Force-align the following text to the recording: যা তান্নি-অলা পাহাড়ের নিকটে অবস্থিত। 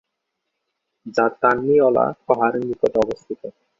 যা 1.15 1.25
তান্নি-অলা 1.41 2.05
পাহাড়ের 2.27 2.63
নিকটে 2.67 2.97
অবস্থিত। 2.97 3.41